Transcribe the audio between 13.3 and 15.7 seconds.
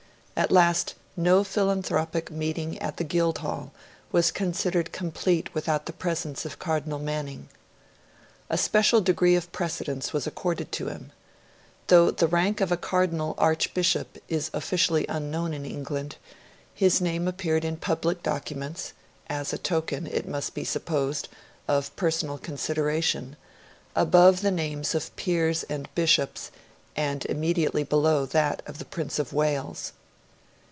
Archbishop is officially unknown in